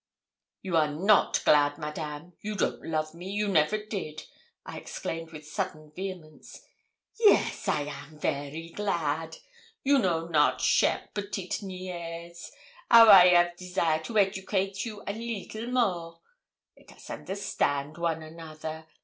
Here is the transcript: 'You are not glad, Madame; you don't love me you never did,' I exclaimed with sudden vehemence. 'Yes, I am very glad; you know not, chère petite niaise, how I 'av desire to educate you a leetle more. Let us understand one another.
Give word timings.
'You 0.63 0.77
are 0.77 0.89
not 0.91 1.43
glad, 1.45 1.77
Madame; 1.77 2.33
you 2.41 2.55
don't 2.55 2.81
love 2.83 3.13
me 3.13 3.29
you 3.29 3.47
never 3.47 3.77
did,' 3.77 4.23
I 4.65 4.79
exclaimed 4.79 5.31
with 5.31 5.45
sudden 5.45 5.91
vehemence. 5.95 6.59
'Yes, 7.19 7.67
I 7.67 7.81
am 7.81 8.17
very 8.17 8.69
glad; 8.69 9.37
you 9.83 9.99
know 9.99 10.25
not, 10.25 10.57
chère 10.57 11.13
petite 11.13 11.61
niaise, 11.61 12.49
how 12.89 13.09
I 13.11 13.31
'av 13.35 13.55
desire 13.55 13.99
to 14.05 14.17
educate 14.17 14.85
you 14.87 15.03
a 15.05 15.13
leetle 15.13 15.67
more. 15.67 16.17
Let 16.75 16.93
us 16.93 17.11
understand 17.11 17.99
one 17.99 18.23
another. 18.23 18.87